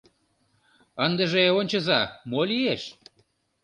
Ындыже 1.05 1.43
ончыза, 1.59 2.01
мо 2.29 2.41
лиеш? 2.49 2.83